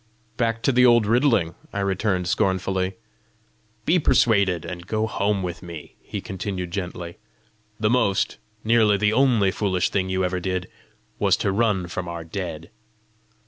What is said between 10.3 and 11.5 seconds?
did, was